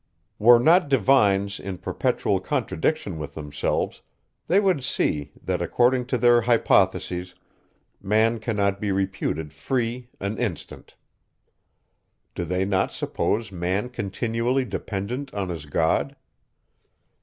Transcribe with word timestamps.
Were 0.39 0.57
not 0.57 0.89
divines 0.89 1.59
in 1.59 1.77
perpetual 1.77 2.39
contradiction 2.39 3.19
with 3.19 3.35
themselves, 3.35 4.01
they 4.47 4.59
would 4.59 4.83
see, 4.83 5.31
that, 5.43 5.61
according 5.61 6.07
to 6.07 6.17
their 6.17 6.41
hypothesis, 6.41 7.35
man 8.01 8.39
cannot 8.39 8.81
be 8.81 8.91
reputed 8.91 9.53
free 9.53 10.09
an 10.19 10.39
instant. 10.39 10.95
Do 12.33 12.45
they 12.45 12.65
not 12.65 12.91
suppose 12.91 13.51
man 13.51 13.89
continually 13.89 14.65
dependent 14.65 15.31
on 15.35 15.49
his 15.49 15.67
God? 15.67 16.15